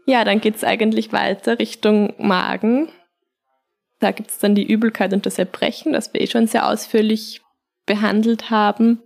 [0.08, 2.90] ja, dann geht's eigentlich weiter Richtung Magen.
[4.02, 7.42] Da gibt es dann die Übelkeit und das Erbrechen, das wir eh schon sehr ausführlich
[7.86, 9.00] behandelt haben.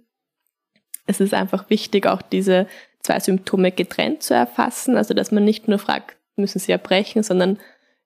[1.06, 2.66] Es ist einfach wichtig, auch diese
[3.02, 4.96] zwei Symptome getrennt zu erfassen.
[4.96, 7.60] Also, dass man nicht nur fragt, müssen sie erbrechen, sondern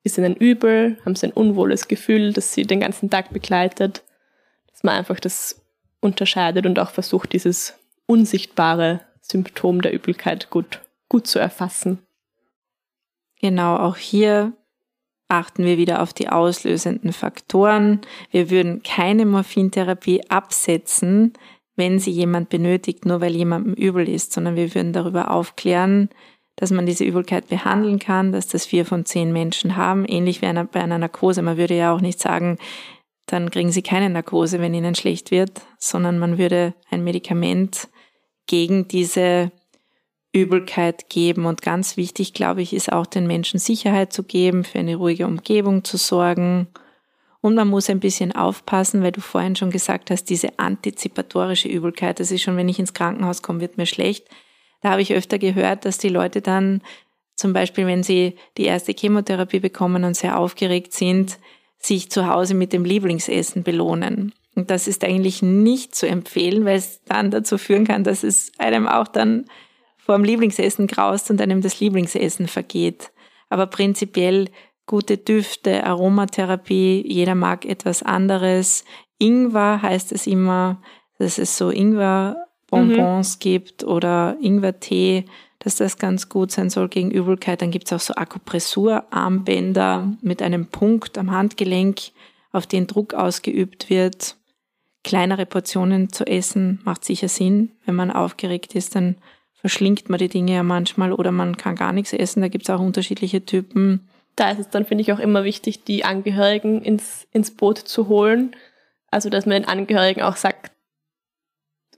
[0.04, 4.02] ist ihnen übel, haben sie ein unwohles Gefühl, das sie den ganzen Tag begleitet.
[4.72, 5.62] Dass man einfach das
[6.02, 7.76] unterscheidet und auch versucht, dieses
[8.08, 12.00] unsichtbare Symptom der Übelkeit gut, gut zu erfassen.
[13.40, 14.54] Genau, auch hier
[15.30, 18.02] achten wir wieder auf die auslösenden Faktoren.
[18.32, 21.34] Wir würden keine Morphintherapie absetzen,
[21.76, 26.10] wenn sie jemand benötigt, nur weil jemandem übel ist, sondern wir würden darüber aufklären,
[26.58, 30.52] dass man diese Übelkeit behandeln kann, dass das vier von zehn Menschen haben, ähnlich wie
[30.52, 31.42] bei einer Narkose.
[31.42, 32.58] Man würde ja auch nicht sagen,
[33.28, 37.88] dann kriegen sie keine Narkose, wenn ihnen schlecht wird, sondern man würde ein Medikament
[38.48, 39.52] gegen diese
[40.32, 41.46] Übelkeit geben.
[41.46, 45.26] Und ganz wichtig, glaube ich, ist auch den Menschen Sicherheit zu geben, für eine ruhige
[45.26, 46.68] Umgebung zu sorgen.
[47.42, 52.20] Und man muss ein bisschen aufpassen, weil du vorhin schon gesagt hast, diese antizipatorische Übelkeit,
[52.20, 54.28] das ist schon, wenn ich ins Krankenhaus komme, wird mir schlecht.
[54.82, 56.82] Da habe ich öfter gehört, dass die Leute dann
[57.36, 61.40] zum Beispiel, wenn sie die erste Chemotherapie bekommen und sehr aufgeregt sind,
[61.78, 64.34] sich zu Hause mit dem Lieblingsessen belohnen.
[64.56, 68.52] Und das ist eigentlich nicht zu empfehlen, weil es dann dazu führen kann, dass es
[68.58, 69.46] einem auch dann
[70.10, 73.12] vor dem Lieblingsessen graust und einem das Lieblingsessen vergeht.
[73.48, 74.50] Aber prinzipiell
[74.88, 78.86] gute Düfte, Aromatherapie, jeder mag etwas anderes.
[79.20, 80.82] Ingwer heißt es immer,
[81.20, 83.40] dass es so Ingwer-Bonbons mhm.
[83.40, 85.26] gibt oder Ingwer-Tee,
[85.60, 87.62] dass das ganz gut sein soll gegen Übelkeit.
[87.62, 92.00] Dann gibt es auch so Akupressur-Armbänder mit einem Punkt am Handgelenk,
[92.52, 94.38] auf den Druck ausgeübt wird.
[95.04, 97.74] Kleinere Portionen zu essen macht sicher Sinn.
[97.86, 99.18] Wenn man aufgeregt ist, dann
[99.62, 102.42] verschlingt man die Dinge ja manchmal oder man kann gar nichts essen.
[102.42, 104.08] Da gibt es auch unterschiedliche Typen.
[104.36, 108.08] Da ist es dann, finde ich, auch immer wichtig, die Angehörigen ins, ins Boot zu
[108.08, 108.56] holen.
[109.12, 110.72] Also, dass man den Angehörigen auch sagt,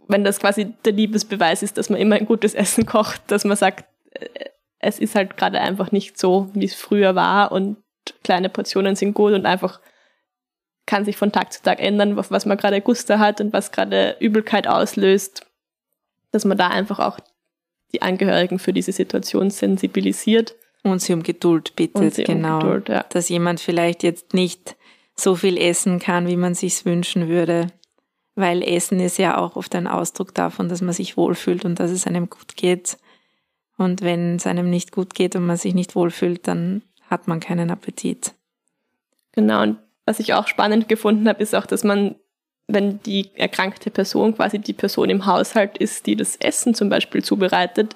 [0.08, 3.58] wenn das quasi der Liebesbeweis ist, dass man immer ein gutes Essen kocht, dass man
[3.58, 4.28] sagt, äh,
[4.80, 7.78] es ist halt gerade einfach nicht so, wie es früher war und
[8.24, 9.80] kleine Portionen sind gut und einfach
[10.88, 14.18] kann sich von Tag zu Tag ändern, was man gerade Guster hat und was gerade
[14.20, 15.46] Übelkeit auslöst,
[16.32, 17.20] dass man da einfach auch
[17.94, 20.56] die Angehörigen für diese Situation sensibilisiert.
[20.84, 22.56] Und sie um Geduld bittet, genau.
[22.56, 23.06] Um Geduld, ja.
[23.10, 24.76] Dass jemand vielleicht jetzt nicht
[25.16, 27.68] so viel essen kann, wie man sich wünschen würde.
[28.36, 31.92] Weil Essen ist ja auch oft ein Ausdruck davon, dass man sich wohlfühlt und dass
[31.92, 32.98] es einem gut geht.
[33.78, 37.40] Und wenn es einem nicht gut geht und man sich nicht wohlfühlt, dann hat man
[37.40, 38.34] keinen Appetit.
[39.34, 42.16] Genau, und was ich auch spannend gefunden habe, ist auch, dass man
[42.74, 47.24] wenn die erkrankte Person quasi die Person im Haushalt ist, die das Essen zum Beispiel
[47.24, 47.96] zubereitet,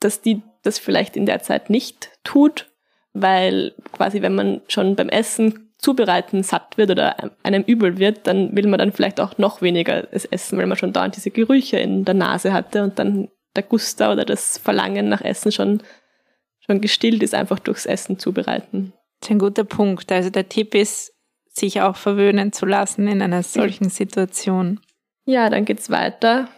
[0.00, 2.70] dass die das vielleicht in der Zeit nicht tut,
[3.12, 8.54] weil quasi wenn man schon beim Essen zubereiten satt wird oder einem übel wird, dann
[8.56, 11.78] will man dann vielleicht auch noch weniger es essen, weil man schon dauernd diese Gerüche
[11.78, 15.82] in der Nase hatte und dann der Guster oder das Verlangen nach Essen schon,
[16.60, 18.92] schon gestillt ist, einfach durchs Essen zubereiten.
[19.20, 20.10] Das ist ein guter Punkt.
[20.12, 21.12] Also der Tipp ist,
[21.58, 24.80] sich auch verwöhnen zu lassen in einer solchen Situation.
[25.24, 26.48] Ja, dann geht es weiter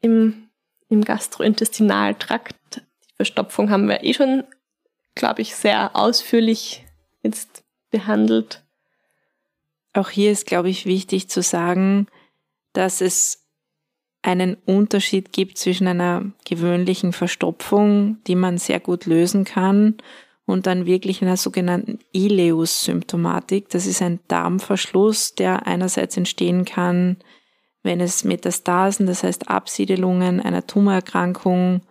[0.00, 0.48] im,
[0.88, 2.56] im Gastrointestinaltrakt.
[2.76, 4.44] Die Verstopfung haben wir eh schon,
[5.14, 6.84] glaube ich, sehr ausführlich
[7.22, 8.62] jetzt behandelt.
[9.94, 12.06] Auch hier ist, glaube ich, wichtig zu sagen,
[12.72, 13.46] dass es
[14.22, 19.96] einen Unterschied gibt zwischen einer gewöhnlichen Verstopfung, die man sehr gut lösen kann,
[20.46, 23.68] und dann wirklich einer sogenannten Ileus-Symptomatik.
[23.70, 27.16] Das ist ein Darmverschluss, der einerseits entstehen kann,
[27.82, 31.82] wenn es Metastasen, das heißt Absiedelungen einer Tumorerkrankung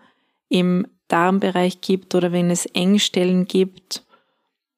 [0.50, 4.06] im Darmbereich gibt oder wenn es Engstellen gibt.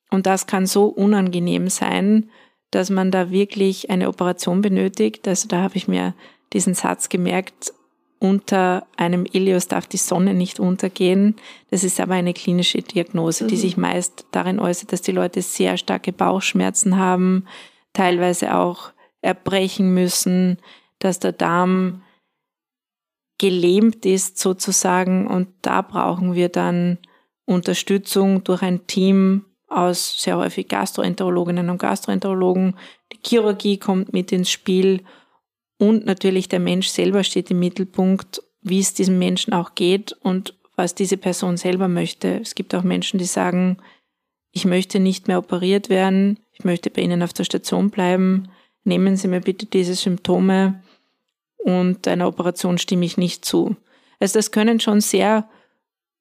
[0.10, 2.30] Und das kann so unangenehm sein,
[2.72, 5.28] dass man da wirklich eine Operation benötigt.
[5.28, 6.16] Also da habe ich mir
[6.54, 7.74] diesen Satz gemerkt,
[8.24, 11.36] unter einem Ilios darf die Sonne nicht untergehen.
[11.72, 13.60] Das ist aber eine klinische Diagnose, die mhm.
[13.60, 17.46] sich meist darin äußert, dass die Leute sehr starke Bauchschmerzen haben,
[17.92, 20.58] teilweise auch erbrechen müssen,
[21.00, 22.02] dass der Darm
[23.40, 27.00] gelähmt ist sozusagen und da brauchen wir dann
[27.44, 32.78] Unterstützung durch ein Team aus sehr häufig Gastroenterologinnen und Gastroenterologen.
[33.12, 35.02] Die Chirurgie kommt mit ins Spiel
[35.84, 40.58] und natürlich der Mensch selber steht im Mittelpunkt, wie es diesem Menschen auch geht und
[40.78, 42.40] was diese Person selber möchte.
[42.40, 43.80] Es gibt auch Menschen, die sagen,
[44.54, 48.48] ich möchte nicht mehr operiert werden, ich möchte bei Ihnen auf der Station bleiben,
[48.86, 50.82] nehmen Sie mir bitte diese Symptome
[51.58, 53.76] und einer Operation stimme ich nicht zu.
[54.22, 55.50] Also das können schon sehr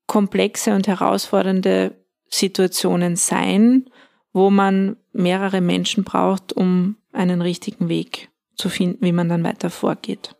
[0.08, 1.94] komplexe und herausfordernde
[2.28, 3.88] Situationen sein,
[4.32, 8.31] wo man mehrere Menschen braucht, um einen richtigen Weg
[8.62, 10.36] zu finden, wie man dann weiter vorgeht.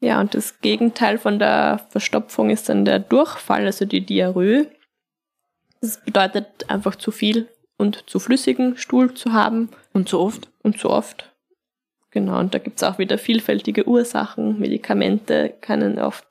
[0.00, 4.68] Ja, und das Gegenteil von der Verstopfung ist dann der Durchfall, also die Diarrhoe.
[5.80, 9.70] Das bedeutet einfach zu viel und zu flüssigen Stuhl zu haben.
[9.92, 10.50] Und zu oft.
[10.62, 11.32] Und zu oft.
[12.10, 14.58] Genau, und da gibt es auch wieder vielfältige Ursachen.
[14.58, 16.26] Medikamente können oft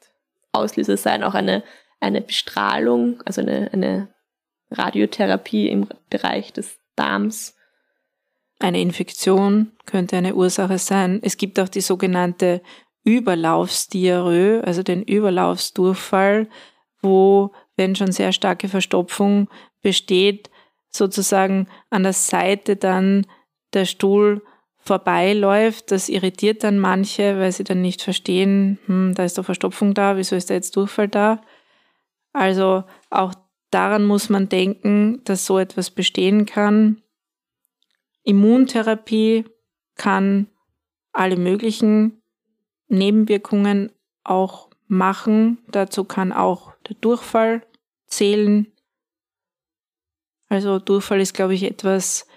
[0.52, 1.64] Auslöser sein, auch eine,
[2.00, 4.14] eine Bestrahlung, also eine, eine
[4.72, 7.55] Radiotherapie im Bereich des Darms.
[8.60, 11.20] Eine Infektion könnte eine Ursache sein.
[11.22, 12.62] Es gibt auch die sogenannte
[13.04, 16.48] Überlaufsdiarrhoe, also den Überlaufsdurchfall,
[17.02, 19.50] wo, wenn schon sehr starke Verstopfung
[19.82, 20.50] besteht,
[20.90, 23.28] sozusagen an der Seite dann
[23.74, 24.42] der Stuhl
[24.78, 25.92] vorbeiläuft.
[25.92, 30.18] Das irritiert dann manche, weil sie dann nicht verstehen, hm, da ist doch Verstopfung da,
[30.18, 31.42] wieso ist da jetzt Durchfall da?
[32.34, 33.34] Also auch
[33.72, 37.02] daran muss man denken, dass so etwas bestehen kann.
[38.26, 39.46] Immuntherapie
[39.96, 40.48] kann
[41.14, 42.22] alle möglichen
[42.88, 43.92] Nebenwirkungen
[44.24, 45.60] auch machen.
[45.70, 47.66] Dazu kann auch der Durchfall
[48.08, 48.68] zählen.
[50.50, 52.28] Also Durchfall ist, glaube ich, etwas,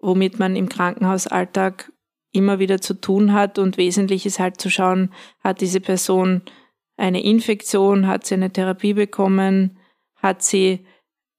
[0.00, 1.92] womit man im Krankenhausalltag
[2.32, 6.42] immer wieder zu tun hat und wesentlich ist halt zu schauen, hat diese Person
[6.96, 9.78] eine Infektion, hat sie eine Therapie bekommen,
[10.16, 10.86] hat sie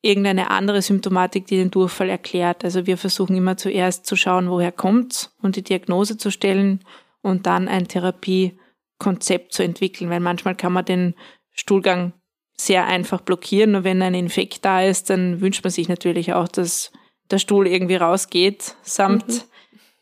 [0.04, 2.64] irgendeine andere Symptomatik, die den Durchfall erklärt.
[2.64, 6.82] Also wir versuchen immer zuerst zu schauen, woher kommt's und die Diagnose zu stellen
[7.22, 11.16] und dann ein Therapiekonzept zu entwickeln, weil manchmal kann man den
[11.52, 12.12] Stuhlgang
[12.58, 13.72] sehr einfach blockieren.
[13.72, 16.92] Nur wenn ein Infekt da ist, dann wünscht man sich natürlich auch, dass
[17.32, 19.42] der Stuhl irgendwie rausgeht, samt mhm.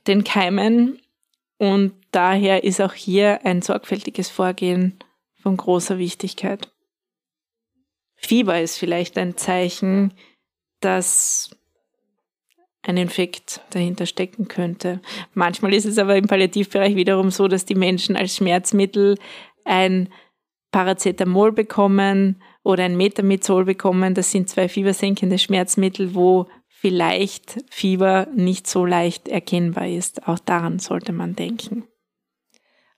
[0.08, 1.00] den Keimen.
[1.60, 4.98] Und daher ist auch hier ein sorgfältiges Vorgehen
[5.44, 6.71] von großer Wichtigkeit.
[8.22, 10.14] Fieber ist vielleicht ein Zeichen,
[10.80, 11.50] dass
[12.84, 15.02] ein Infekt dahinter stecken könnte.
[15.34, 19.18] Manchmal ist es aber im Palliativbereich wiederum so, dass die Menschen als Schmerzmittel
[19.66, 20.10] ein
[20.72, 24.14] Paracetamol bekommen oder ein Metamizol bekommen.
[24.14, 30.28] Das sind zwei fiebersenkende Schmerzmittel, wo vielleicht Fieber nicht so leicht erkennbar ist.
[30.28, 31.84] Auch daran sollte man denken.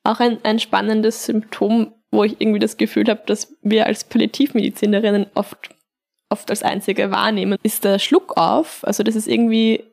[0.04, 5.28] Auch ein, ein spannendes Symptom, wo ich irgendwie das Gefühl habe, dass wir als Palliativmedizinerinnen
[5.34, 5.70] oft,
[6.30, 8.80] oft als einzige wahrnehmen, ist der Schluckauf.
[8.84, 9.84] Also das ist irgendwie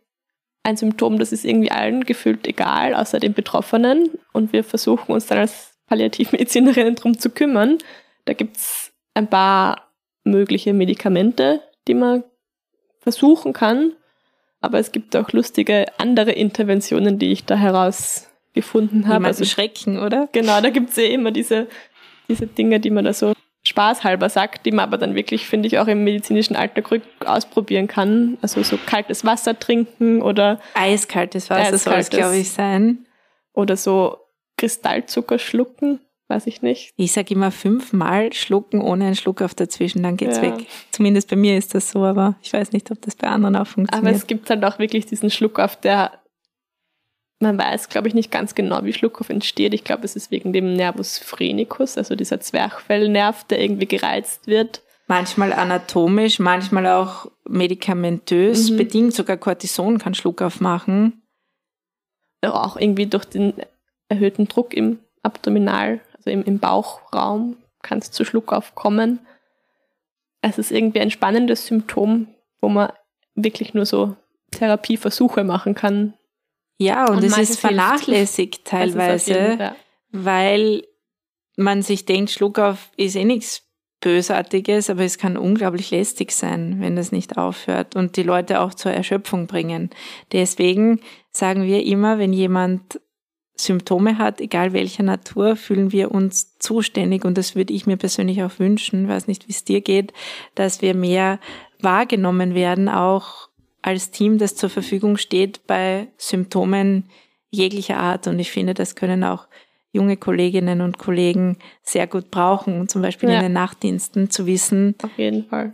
[0.62, 4.10] ein Symptom, das ist irgendwie allen gefühlt egal, außer den Betroffenen.
[4.32, 7.78] Und wir versuchen uns dann als Palliativmedizinerinnen darum zu kümmern.
[8.26, 9.90] Da gibt es ein paar
[10.24, 12.24] mögliche Medikamente, die man
[13.00, 13.92] versuchen kann.
[14.60, 19.26] Aber es gibt auch lustige andere Interventionen, die ich da herausgefunden habe.
[19.26, 20.28] Also Schrecken, oder?
[20.32, 21.66] Genau, da gibt es ja immer diese,
[22.30, 25.78] diese Dinge, die man da so spaßhalber sagt, die man aber dann wirklich, finde ich,
[25.78, 28.38] auch im medizinischen Alltag ausprobieren kann.
[28.40, 33.06] Also so kaltes Wasser trinken oder eiskaltes Wasser soll es, glaube ich, sein.
[33.52, 34.16] Oder so
[34.56, 36.94] Kristallzucker schlucken, weiß ich nicht.
[36.96, 40.42] Ich sage immer fünfmal schlucken ohne einen Schluck auf dazwischen, dann geht's ja.
[40.42, 40.66] weg.
[40.90, 43.66] Zumindest bei mir ist das so, aber ich weiß nicht, ob das bei anderen auch
[43.66, 44.06] funktioniert.
[44.06, 46.12] Aber es gibt halt auch wirklich diesen Schluck auf, der
[47.40, 49.72] man weiß, glaube ich, nicht ganz genau, wie Schluckauf entsteht.
[49.72, 54.82] Ich glaube, es ist wegen dem Nervus phrenicus, also dieser Zwerchfellnerv, der irgendwie gereizt wird.
[55.06, 58.76] Manchmal anatomisch, manchmal auch medikamentös, mhm.
[58.76, 61.22] bedingt sogar Cortison kann Schluckauf machen.
[62.42, 63.54] Auch irgendwie durch den
[64.08, 69.18] erhöhten Druck im Abdominal, also im, im Bauchraum, kann es zu Schluckauf kommen.
[70.42, 72.28] Es ist irgendwie ein spannendes Symptom,
[72.60, 72.92] wo man
[73.34, 74.14] wirklich nur so
[74.50, 76.14] Therapieversuche machen kann.
[76.80, 79.76] Ja, und, und es ist vernachlässigt teilweise, ja.
[80.12, 80.82] weil
[81.56, 83.68] man sich denkt, Schluckauf ist eh nichts
[84.00, 88.72] Bösartiges, aber es kann unglaublich lästig sein, wenn das nicht aufhört und die Leute auch
[88.72, 89.90] zur Erschöpfung bringen.
[90.32, 92.98] Deswegen sagen wir immer, wenn jemand
[93.56, 98.42] Symptome hat, egal welcher Natur, fühlen wir uns zuständig und das würde ich mir persönlich
[98.42, 100.14] auch wünschen, weiß nicht, wie es dir geht,
[100.54, 101.40] dass wir mehr
[101.78, 103.49] wahrgenommen werden, auch
[103.82, 107.04] als Team, das zur Verfügung steht bei Symptomen
[107.50, 108.26] jeglicher Art.
[108.26, 109.48] Und ich finde, das können auch
[109.92, 113.36] junge Kolleginnen und Kollegen sehr gut brauchen, zum Beispiel ja.
[113.36, 114.94] in den Nachtdiensten zu wissen,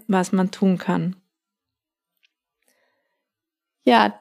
[0.07, 1.17] was man tun kann.
[3.85, 4.19] Ja,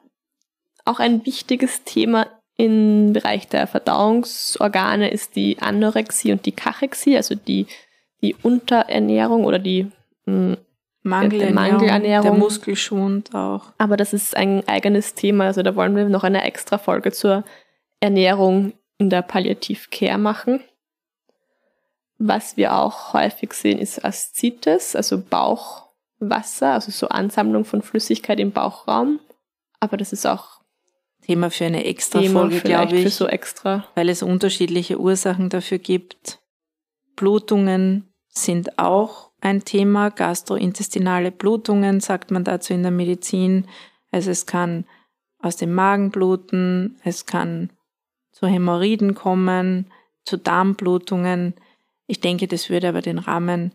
[0.83, 7.35] auch ein wichtiges Thema im Bereich der Verdauungsorgane ist die Anorexie und die Kachexie, also
[7.35, 7.67] die,
[8.21, 9.91] die Unterernährung oder die
[10.25, 10.57] mh, hm,
[11.05, 12.23] Mangelernährung, Mangelernährung.
[12.23, 13.73] Der Muskelschwund auch.
[13.77, 15.45] Aber das ist ein eigenes Thema.
[15.45, 17.43] Also da wollen wir noch eine extra Folge zur
[17.99, 20.61] Ernährung in der Palliativcare machen.
[22.17, 28.51] Was wir auch häufig sehen, ist Aszites, also Bauchwasser, also so Ansammlung von Flüssigkeit im
[28.51, 29.19] Bauchraum.
[29.79, 30.61] Aber das ist auch
[31.21, 33.03] Thema für eine extra Thema Folge, glaube ich.
[33.03, 33.85] Für so extra.
[33.93, 36.39] Weil es unterschiedliche Ursachen dafür gibt.
[37.15, 40.09] Blutungen sind auch ein Thema.
[40.09, 43.67] Gastrointestinale Blutungen sagt man dazu in der Medizin.
[44.11, 44.85] Also es kann
[45.39, 47.69] aus dem Magen bluten, es kann
[48.31, 49.91] zu Hämorrhoiden kommen,
[50.25, 51.53] zu Darmblutungen.
[52.07, 53.73] Ich denke, das würde aber den Rahmen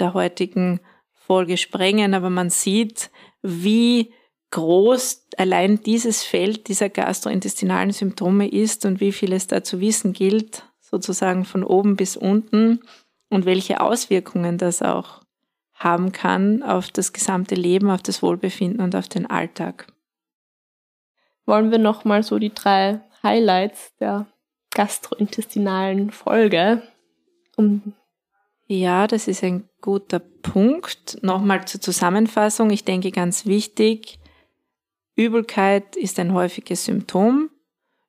[0.00, 0.80] der heutigen
[1.12, 3.10] Folge sprengen, aber man sieht,
[3.42, 4.12] wie
[4.50, 10.12] groß allein dieses Feld dieser gastrointestinalen Symptome ist und wie viel es da zu wissen
[10.12, 12.80] gilt, sozusagen von oben bis unten
[13.34, 15.20] und welche Auswirkungen das auch
[15.74, 19.88] haben kann auf das gesamte Leben, auf das Wohlbefinden und auf den Alltag.
[21.44, 24.26] Wollen wir nochmal so die drei Highlights der
[24.70, 26.82] gastrointestinalen Folge
[27.56, 27.94] um
[28.66, 31.18] ja, das ist ein guter Punkt.
[31.22, 32.70] Nochmal zur Zusammenfassung.
[32.70, 34.18] Ich denke ganz wichtig,
[35.16, 37.50] Übelkeit ist ein häufiges Symptom.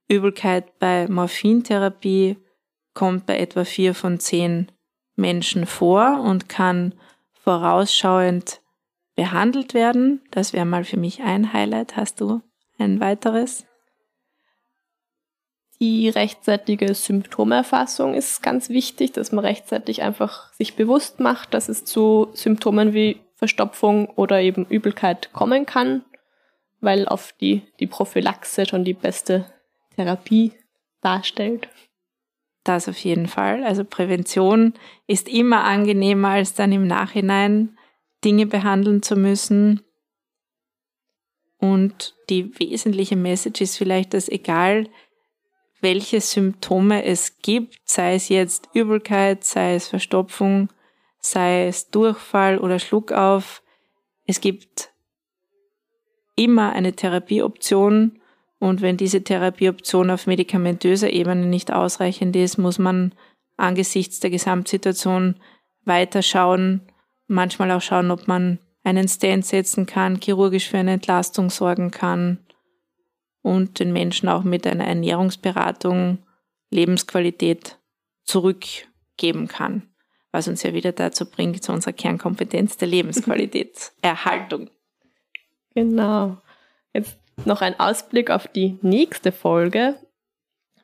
[0.08, 2.38] Übelkeit bei Morphintherapie
[2.94, 4.72] kommt bei etwa vier von zehn
[5.16, 6.94] Menschen vor und kann
[7.34, 8.62] vorausschauend
[9.16, 10.22] behandelt werden.
[10.32, 11.96] Das wäre mal für mich ein Highlight.
[11.96, 12.42] Hast du
[12.78, 13.66] ein weiteres?
[15.80, 21.84] Die rechtzeitige Symptomerfassung ist ganz wichtig, dass man rechtzeitig einfach sich bewusst macht, dass es
[21.84, 26.06] zu Symptomen wie Verstopfung oder eben Übelkeit kommen kann,
[26.80, 29.46] weil oft die, die Prophylaxe schon die beste
[29.96, 30.54] Therapie
[31.02, 31.68] darstellt.
[32.66, 33.64] Das auf jeden Fall.
[33.64, 34.74] Also Prävention
[35.06, 37.78] ist immer angenehmer, als dann im Nachhinein
[38.24, 39.82] Dinge behandeln zu müssen.
[41.60, 44.90] Und die wesentliche Message ist vielleicht, dass egal
[45.80, 50.70] welche Symptome es gibt, sei es jetzt Übelkeit, sei es Verstopfung,
[51.20, 53.62] sei es Durchfall oder Schluckauf.
[54.26, 54.90] Es gibt
[56.36, 58.20] immer eine Therapieoption
[58.60, 63.14] und wenn diese Therapieoption auf medikamentöser Ebene nicht ausreichend ist, muss man
[63.58, 65.36] angesichts der Gesamtsituation
[65.84, 66.82] weiterschauen,
[67.28, 72.40] manchmal auch schauen, ob man einen Stand setzen kann, chirurgisch für eine Entlastung sorgen kann
[73.42, 76.20] und den Menschen auch mit einer Ernährungsberatung
[76.70, 77.78] Lebensqualität
[78.24, 79.84] zurückgeben kann,
[80.32, 84.70] was uns ja wieder dazu bringt, zu unserer Kernkompetenz der Lebensqualitätserhaltung.
[85.74, 86.38] Genau.
[86.94, 89.96] Jetzt noch ein Ausblick auf die nächste Folge.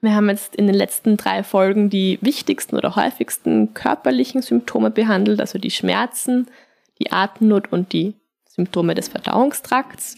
[0.02, 5.40] Wir haben jetzt in den letzten drei Folgen die wichtigsten oder häufigsten körperlichen Symptome behandelt,
[5.40, 6.48] also die Schmerzen,
[7.00, 8.16] die Atemnot und die
[8.50, 10.18] Symptome des Verdauungstrakts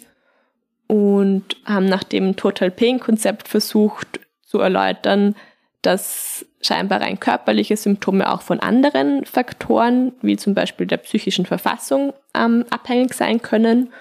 [0.87, 5.35] und haben nach dem Total Pain Konzept versucht zu erläutern,
[5.81, 12.13] dass scheinbar rein körperliche Symptome auch von anderen Faktoren, wie zum Beispiel der psychischen Verfassung,
[12.33, 13.91] ähm, abhängig sein können.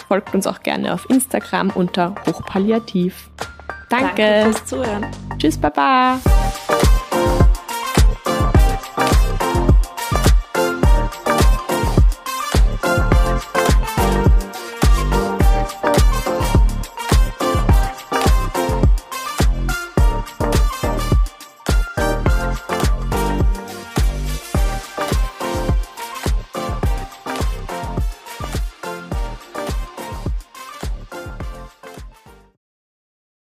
[0.08, 3.28] Folgt uns auch gerne auf Instagram unter hochpalliativ.
[3.90, 4.14] Danke.
[4.16, 5.06] Danke fürs Zuhören.
[5.38, 6.18] Tschüss, Baba.